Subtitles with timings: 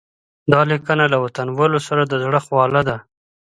[0.51, 2.97] دا لیکنه له وطنوالو سره د زړه خواله ده.